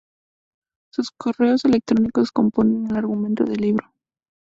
[0.91, 3.91] Sus correos electrónicos componen el argumento del libro.